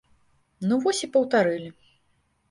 Ну 0.69 0.79
вось 0.85 1.01
і 1.07 1.09
паўтарылі. 1.17 1.69